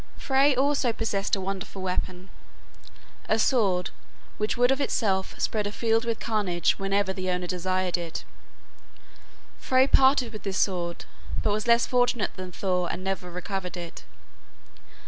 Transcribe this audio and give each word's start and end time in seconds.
Frey 0.17 0.55
also 0.55 0.91
possessed 0.91 1.35
a 1.35 1.39
wonderful 1.39 1.79
weapon, 1.83 2.31
a 3.29 3.37
sword 3.37 3.91
which 4.39 4.57
would 4.57 4.71
of 4.71 4.81
itself 4.81 5.39
spread 5.39 5.67
a 5.67 5.71
field 5.71 6.05
with 6.05 6.19
carnage 6.19 6.71
whenever 6.79 7.13
the 7.13 7.29
owner 7.29 7.45
desired 7.45 7.99
it. 7.99 8.23
Frey 9.59 9.85
parted 9.85 10.33
with 10.33 10.41
this 10.41 10.57
sword, 10.57 11.05
but 11.43 11.51
was 11.53 11.67
less 11.67 11.85
fortunate 11.85 12.35
than 12.35 12.51
Thor 12.51 12.91
and 12.91 13.03
never 13.03 13.29
recovered 13.29 13.77
it. 13.77 14.03